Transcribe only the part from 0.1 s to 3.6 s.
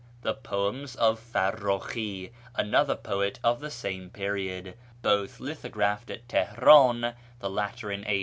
The poems of Farrukhi, another poet of